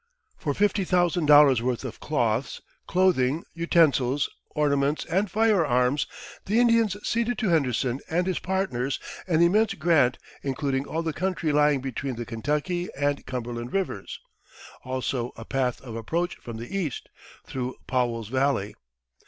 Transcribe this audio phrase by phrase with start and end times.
[0.35, 6.07] For $50,000 worth of cloths, clothing, utensils, ornaments, and firearms,
[6.47, 11.51] the Indians ceded to Henderson and his partners an immense grant including all the country
[11.51, 14.19] lying between the Kentucky and Cumberland Rivers,
[14.83, 17.07] also a path of approach from the east,
[17.45, 18.73] through Powell's Valley.